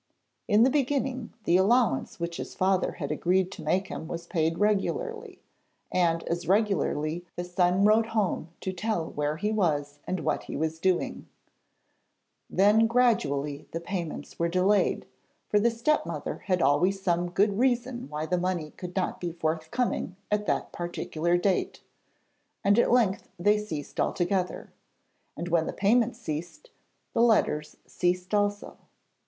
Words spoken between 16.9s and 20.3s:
some good reason why the money could not be forthcoming